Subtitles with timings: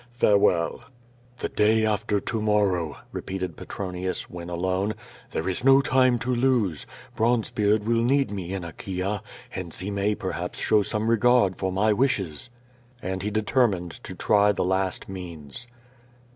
[0.13, 0.81] Farewell."
[1.37, 4.95] "The day after to morrow," repeated Petronius, when alone.
[5.29, 6.87] "There is no time to lose.
[7.15, 11.93] Bronzebeard will need me in Achaea, hence he may perhaps show some regard for my
[11.93, 12.49] wishes."
[12.99, 15.67] And he determined to try the last means.